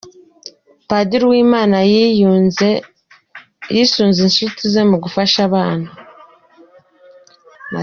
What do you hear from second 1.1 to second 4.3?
Uwimana yisunze